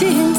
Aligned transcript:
день 0.00 0.29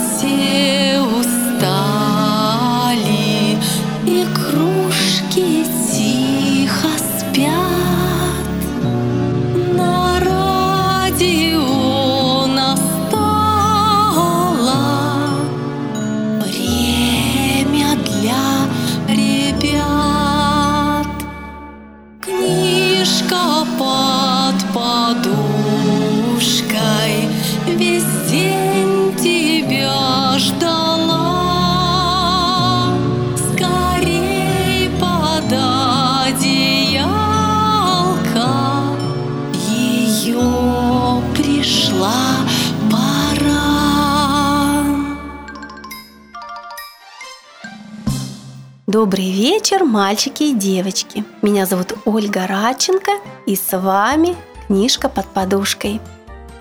Добрый 48.92 49.32
вечер, 49.32 49.86
мальчики 49.86 50.44
и 50.44 50.54
девочки. 50.54 51.24
Меня 51.42 51.66
зовут 51.66 51.94
Ольга 52.04 52.46
Радченко, 52.46 53.12
и 53.46 53.56
с 53.56 53.72
вами 53.72 54.36
книжка 54.68 55.08
под 55.08 55.28
подушкой. 55.28 56.02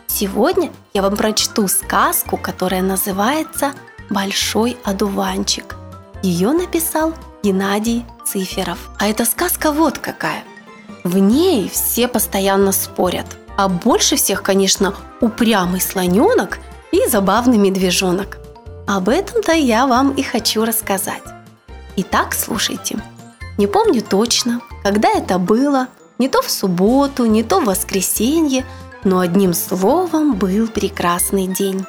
Сегодня 0.07 0.71
я 0.95 1.03
вам 1.03 1.17
прочту 1.17 1.67
сказку, 1.67 2.37
которая 2.37 2.83
называется 2.83 3.73
«Большой 4.11 4.77
одуванчик». 4.85 5.75
Ее 6.23 6.53
написал 6.53 7.15
Геннадий 7.43 8.05
Циферов. 8.25 8.79
А 9.01 9.09
эта 9.09 9.25
сказка 9.25 9.73
вот 9.73 9.99
какая. 9.99 10.45
В 11.03 11.19
ней 11.19 11.69
все 11.69 12.07
постоянно 12.07 12.71
спорят. 12.71 13.27
А 13.57 13.69
больше 13.69 14.15
всех, 14.15 14.45
конечно, 14.45 14.95
упрямый 15.21 15.81
слоненок 15.81 16.61
и 16.93 17.09
забавный 17.09 17.59
медвежонок. 17.59 18.39
Об 18.87 19.09
этом-то 19.09 19.51
я 19.51 19.89
вам 19.89 20.13
и 20.13 20.23
хочу 20.23 20.65
рассказать. 20.65 21.25
Итак, 21.97 22.35
слушайте. 22.35 23.03
Не 23.59 23.67
помню 23.67 24.03
точно, 24.03 24.61
когда 24.83 25.11
это 25.11 25.39
было, 25.39 25.89
не 26.19 26.29
то 26.29 26.43
в 26.43 26.51
субботу, 26.51 27.27
не 27.27 27.43
то 27.43 27.61
в 27.61 27.67
воскресенье, 27.67 28.65
но 29.05 29.21
одним 29.21 29.55
словом 29.55 30.35
был 30.35 30.69
прекрасный 30.69 31.47
день. 31.47 31.85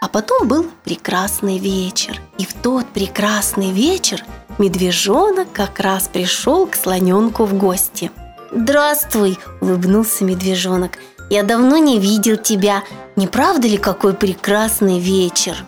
А 0.00 0.08
потом 0.08 0.46
был 0.46 0.66
прекрасный 0.84 1.58
вечер. 1.58 2.20
И 2.38 2.44
в 2.44 2.54
тот 2.54 2.86
прекрасный 2.86 3.72
вечер 3.72 4.24
медвежонок 4.58 5.52
как 5.52 5.80
раз 5.80 6.08
пришел 6.08 6.66
к 6.66 6.76
слоненку 6.76 7.44
в 7.44 7.54
гости. 7.54 8.10
«Здравствуй!»– 8.52 9.38
улыбнулся 9.60 10.24
медвежонок. 10.24 10.98
«Я 11.30 11.42
давно 11.42 11.78
не 11.78 11.98
видел 11.98 12.36
тебя. 12.36 12.82
Не 13.16 13.26
правда 13.26 13.68
ли 13.68 13.76
какой 13.76 14.14
прекрасный 14.14 15.00
вечер?» 15.00 15.66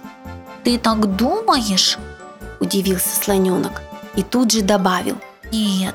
Ты 0.65 0.79
так 0.79 1.17
думаешь? 1.17 1.99
Удивился 2.61 3.17
слоненок 3.17 3.83
и 4.15 4.23
тут 4.23 4.53
же 4.53 4.63
добавил. 4.63 5.17
Нет, 5.51 5.95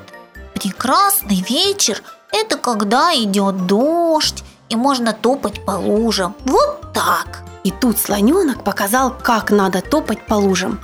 прекрасный 0.54 1.46
вечер– 1.48 2.02
это 2.32 2.58
когда 2.58 3.14
идет 3.16 3.66
дождь 3.68 4.44
и 4.70 4.76
можно 4.76 5.14
топать 5.14 5.64
по 5.64 5.72
лужам. 5.72 6.36
Вот 6.44 6.94
так. 6.94 7.44
И 7.64 7.72
тут 7.72 7.98
слоненок 7.98 8.64
показал, 8.64 9.16
как 9.18 9.52
надо 9.52 9.82
топать 9.82 10.26
по 10.26 10.36
лужам. 10.36 10.80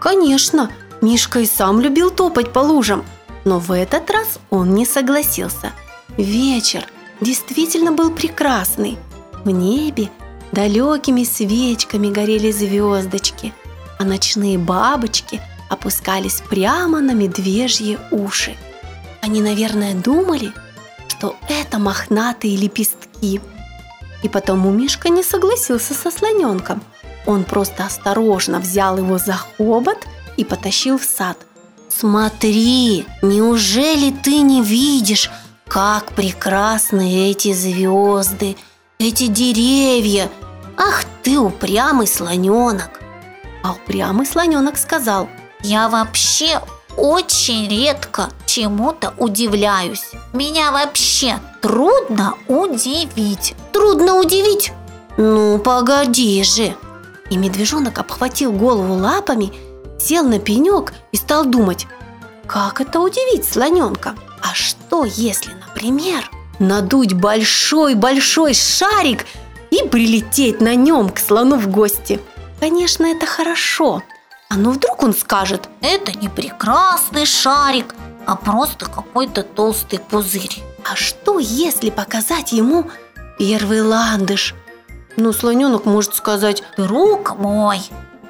Конечно, 0.00 0.70
Мишка 1.00 1.40
и 1.40 1.46
сам 1.46 1.80
любил 1.80 2.10
топать 2.10 2.52
по 2.52 2.60
лужам, 2.60 3.04
но 3.44 3.58
в 3.58 3.72
этот 3.72 4.10
раз 4.10 4.38
он 4.50 4.74
не 4.74 4.86
согласился. 4.86 5.72
Вечер 6.16 6.86
действительно 7.20 7.92
был 7.92 8.10
прекрасный. 8.10 8.98
В 9.44 9.50
небе 9.50 10.10
далекими 10.52 11.24
свечками 11.24 12.08
горели 12.08 12.50
звездочки, 12.50 13.52
а 14.04 14.06
ночные 14.06 14.58
бабочки 14.58 15.40
опускались 15.70 16.42
прямо 16.50 17.00
на 17.00 17.12
медвежьи 17.12 17.98
уши. 18.10 18.54
Они, 19.22 19.40
наверное, 19.40 19.94
думали, 19.94 20.52
что 21.08 21.36
это 21.48 21.78
мохнатые 21.78 22.56
лепестки. 22.56 23.40
И 24.22 24.28
потому 24.28 24.70
Мишка 24.70 25.08
не 25.08 25.22
согласился 25.22 25.94
со 25.94 26.10
слоненком. 26.10 26.82
Он 27.26 27.44
просто 27.44 27.86
осторожно 27.86 28.60
взял 28.60 28.98
его 28.98 29.16
за 29.16 29.32
хобот 29.32 30.06
и 30.36 30.44
потащил 30.44 30.98
в 30.98 31.04
сад. 31.04 31.38
Смотри, 31.88 33.06
неужели 33.22 34.10
ты 34.10 34.40
не 34.40 34.62
видишь, 34.62 35.30
как 35.66 36.12
прекрасны 36.12 37.30
эти 37.30 37.54
звезды, 37.54 38.56
эти 38.98 39.28
деревья? 39.28 40.30
Ах 40.76 41.04
ты 41.22 41.38
упрямый 41.38 42.06
слоненок! 42.06 42.93
А 43.64 43.72
упрямый 43.72 44.26
слоненок 44.26 44.76
сказал, 44.76 45.26
Я 45.62 45.88
вообще 45.88 46.60
очень 46.98 47.66
редко 47.66 48.28
чему-то 48.44 49.14
удивляюсь. 49.16 50.10
Меня 50.34 50.70
вообще 50.70 51.38
трудно 51.62 52.34
удивить. 52.46 53.54
трудно 53.72 54.16
удивить. 54.16 54.70
Ну, 55.16 55.58
погоди 55.58 56.44
же. 56.44 56.76
И 57.30 57.38
медвежонок 57.38 57.98
обхватил 57.98 58.52
голову 58.52 58.94
лапами, 58.94 59.50
сел 59.98 60.28
на 60.28 60.38
пенек 60.38 60.92
и 61.10 61.16
стал 61.16 61.46
думать, 61.46 61.86
как 62.46 62.82
это 62.82 63.00
удивить 63.00 63.50
слоненка? 63.50 64.14
А 64.42 64.52
что, 64.52 65.06
если, 65.06 65.52
например, 65.66 66.30
надуть 66.58 67.14
большой-большой 67.14 68.52
шарик 68.52 69.24
и 69.70 69.88
прилететь 69.88 70.60
на 70.60 70.74
нем 70.74 71.08
к 71.08 71.18
слону 71.18 71.56
в 71.56 71.68
гости? 71.68 72.20
Конечно, 72.60 73.06
это 73.06 73.26
хорошо. 73.26 74.02
А 74.48 74.56
ну 74.56 74.70
вдруг 74.70 75.02
он 75.02 75.14
скажет, 75.14 75.68
Это 75.80 76.12
не 76.12 76.28
прекрасный 76.28 77.26
шарик, 77.26 77.94
а 78.26 78.36
просто 78.36 78.86
какой-то 78.86 79.42
толстый 79.42 79.98
пузырь. 79.98 80.62
а 80.90 80.96
что, 80.96 81.38
если 81.38 81.90
показать 81.90 82.52
ему 82.52 82.90
первый 83.38 83.82
ландыш? 83.82 84.54
Ну, 85.16 85.32
слоненок 85.32 85.84
может 85.84 86.14
сказать, 86.14 86.62
Друг 86.76 87.36
мой, 87.38 87.80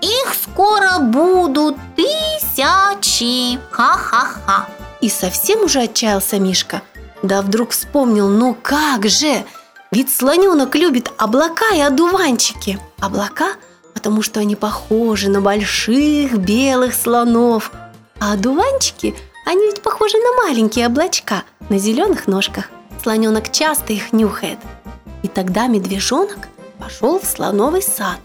их 0.00 0.34
скоро 0.34 0.98
будут 0.98 1.76
тысячи. 1.96 3.58
Ха-ха-ха. 3.70 4.68
И 5.00 5.08
совсем 5.08 5.62
уже 5.64 5.80
отчаялся 5.82 6.38
Мишка. 6.38 6.82
Да 7.22 7.40
вдруг 7.42 7.70
вспомнил, 7.70 8.28
ну 8.28 8.54
как 8.60 9.08
же? 9.08 9.44
Ведь 9.90 10.14
слоненок 10.14 10.74
любит 10.74 11.10
облака 11.18 11.74
и 11.74 11.80
одуванчики. 11.80 12.78
Облака, 13.00 13.54
потому 14.04 14.20
что 14.20 14.40
они 14.40 14.54
похожи 14.54 15.30
на 15.30 15.40
больших 15.40 16.36
белых 16.36 16.94
слонов. 16.94 17.72
А 18.20 18.34
одуванчики, 18.34 19.14
они 19.46 19.64
ведь 19.64 19.80
похожи 19.80 20.18
на 20.18 20.44
маленькие 20.44 20.88
облачка 20.88 21.42
на 21.70 21.78
зеленых 21.78 22.26
ножках. 22.26 22.68
Слоненок 23.02 23.50
часто 23.50 23.94
их 23.94 24.12
нюхает. 24.12 24.58
И 25.22 25.28
тогда 25.28 25.68
медвежонок 25.68 26.48
пошел 26.78 27.18
в 27.18 27.24
слоновый 27.24 27.80
сад 27.80 28.18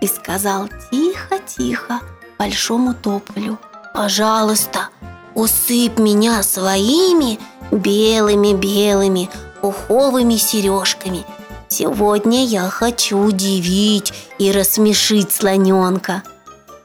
и 0.00 0.06
сказал 0.06 0.70
тихо-тихо 0.90 2.00
большому 2.38 2.94
тополю. 2.94 3.58
Пожалуйста, 3.92 4.88
усыпь 5.34 5.98
меня 5.98 6.42
своими 6.42 7.38
белыми-белыми 7.70 9.28
пуховыми 9.60 10.36
сережками. 10.36 11.26
Сегодня 11.68 12.44
я 12.44 12.68
хочу 12.68 13.18
удивить 13.18 14.12
и 14.38 14.52
рассмешить 14.52 15.32
слоненка. 15.32 16.22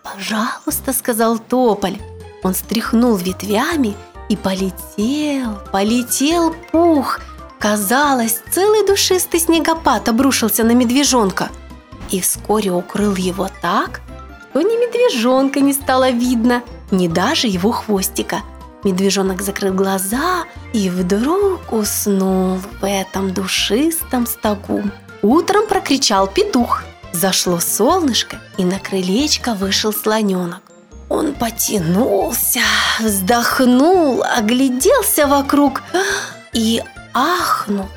«Пожалуйста»,— 0.03 0.93
сказал 0.97 1.37
тополь. 1.37 1.97
Он 2.43 2.55
стряхнул 2.55 3.15
ветвями 3.15 3.95
и 4.29 4.35
полетел, 4.35 5.59
полетел 5.71 6.55
пух. 6.71 7.19
Казалось, 7.59 8.39
целый 8.51 8.85
душистый 8.85 9.39
снегопад 9.39 10.09
обрушился 10.09 10.63
на 10.63 10.71
медвежонка 10.71 11.49
и 12.09 12.19
вскоре 12.19 12.71
укрыл 12.71 13.15
его 13.15 13.49
так, 13.61 14.01
что 14.49 14.61
ни 14.61 14.75
медвежонка 14.75 15.59
не 15.59 15.73
стало 15.73 16.09
видно, 16.09 16.63
ни 16.91 17.07
даже 17.07 17.47
его 17.47 17.71
хвостика. 17.71 18.41
Медвежонок 18.83 19.41
закрыл 19.41 19.73
глаза 19.73 20.45
и 20.73 20.89
вдруг 20.89 21.71
уснул 21.71 22.57
в 22.57 22.85
этом 22.85 23.33
душистом 23.33 24.25
стогу. 24.25 24.83
Утром 25.21 25.67
прокричал 25.67 26.27
петух. 26.27 26.83
Зашло 27.13 27.59
солнышко, 27.59 28.37
и 28.57 28.63
на 28.63 28.79
крылечко 28.79 29.53
вышел 29.53 29.93
слоненок. 29.93 30.61
Он 31.09 31.33
потянулся, 31.33 32.61
вздохнул, 32.99 34.23
огляделся 34.23 35.27
вокруг 35.27 35.83
и 36.53 36.81
ахнул. 37.13 37.89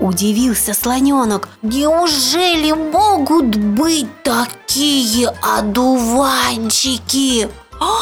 Удивился 0.00 0.72
слоненок. 0.72 1.50
Неужели 1.60 2.72
могут 2.72 3.56
быть 3.56 4.06
такие 4.22 5.28
одуванчики? 5.42 7.50
О, 7.78 7.98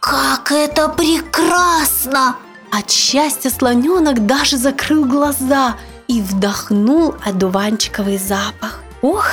как 0.00 0.52
это 0.52 0.90
прекрасно! 0.90 2.36
От 2.70 2.90
счастья 2.90 3.48
слоненок 3.48 4.26
даже 4.26 4.58
закрыл 4.58 5.06
глаза 5.06 5.76
и 6.06 6.20
вдохнул 6.20 7.14
одуванчиковый 7.24 8.18
запах. 8.18 8.80
Ох, 9.00 9.28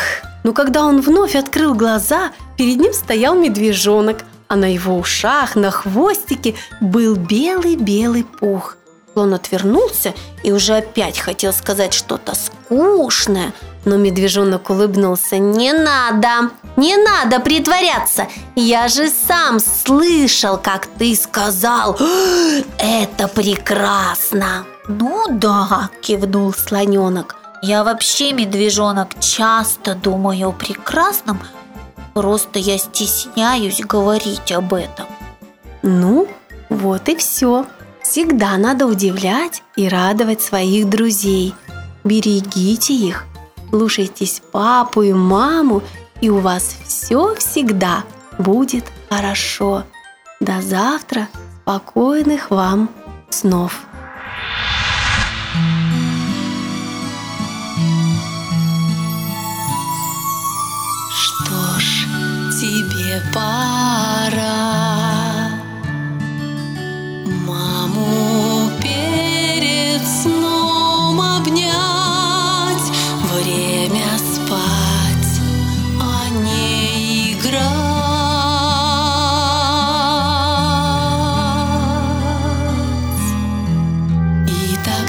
но 0.46 0.54
когда 0.54 0.86
он 0.86 1.02
вновь 1.02 1.36
открыл 1.36 1.74
глаза, 1.74 2.32
перед 2.58 2.78
ним 2.78 2.94
стоял 2.94 3.36
медвежонок, 3.36 4.24
а 4.48 4.56
на 4.56 4.74
его 4.74 4.98
ушах, 4.98 5.56
на 5.56 5.72
хвостике 5.72 6.56
был 6.80 7.16
белый-белый 7.16 8.24
пух. 8.24 8.78
Слон 9.14 9.34
отвернулся 9.34 10.14
и 10.44 10.52
уже 10.52 10.78
опять 10.78 11.20
хотел 11.20 11.54
сказать 11.54 11.94
что-то 11.94 12.34
скучное, 12.36 13.54
но 13.86 13.98
медвежонок 13.98 14.70
улыбнулся. 14.70 15.38
«Не 15.38 15.74
надо, 15.74 16.52
не 16.76 16.96
надо 16.98 17.40
притворяться! 17.40 18.28
Я 18.56 18.88
же 18.88 19.10
сам 19.10 19.60
слышал, 19.60 20.58
как 20.58 20.88
ты 20.98 21.16
сказал! 21.16 21.98
Это 22.78 23.28
прекрасно!» 23.28 24.66
Ну 24.90 25.26
да, 25.30 25.92
кивнул 26.02 26.52
слоненок. 26.52 27.36
Я 27.62 27.84
вообще, 27.84 28.34
медвежонок, 28.34 29.20
часто 29.20 29.94
думаю 29.94 30.50
о 30.50 30.52
прекрасном, 30.52 31.40
просто 32.16 32.58
я 32.58 32.78
стесняюсь 32.78 33.82
говорить 33.82 34.52
об 34.52 34.74
этом. 34.74 35.06
Ну, 35.84 36.28
вот 36.70 37.08
и 37.08 37.16
все. 37.16 37.66
Всегда 38.10 38.58
надо 38.58 38.88
удивлять 38.88 39.62
и 39.76 39.88
радовать 39.88 40.42
своих 40.42 40.90
друзей. 40.90 41.54
Берегите 42.04 42.92
их, 42.92 43.26
слушайтесь 43.70 44.42
папу 44.52 45.04
и 45.04 45.14
маму, 45.14 45.84
и 46.20 46.32
у 46.32 46.40
вас 46.40 46.76
все 46.88 47.36
всегда 47.36 48.04
будет 48.40 48.86
хорошо. 49.12 49.84
До 50.40 50.60
завтра, 50.60 51.28
спокойных 51.62 52.50
вам 52.50 52.90
снов. 53.30 53.86
Что 61.12 61.80
ж, 61.80 62.08
тебе 62.60 63.22
пора 63.32 64.89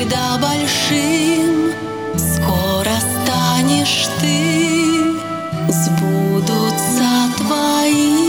когда 0.00 0.38
большим 0.38 1.72
скоро 2.16 2.90
станешь 3.22 4.08
ты, 4.18 5.12
сбудутся 5.68 7.28
твои. 7.36 8.19